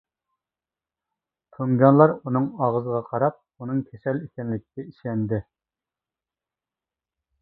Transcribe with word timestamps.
تۇڭگانلار 1.57 2.13
ئۇنىڭ 2.15 2.47
ئاغزىغا 2.67 3.03
قاراپ، 3.09 3.37
ئۇنىڭ 3.61 3.85
كېسەل 3.91 4.25
ئىكەنلىكىگە 4.25 4.87
ئىشەندى. 4.89 5.45